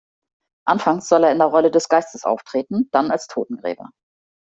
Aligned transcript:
Anfangs 0.65 1.07
soll 1.09 1.25
er 1.25 1.31
in 1.31 1.37
der 1.37 1.45
Rolle 1.49 1.69
des 1.69 1.87
Geistes 1.87 2.23
auftreten, 2.23 2.89
dann 2.91 3.11
als 3.11 3.27
Totengräber. 3.27 3.91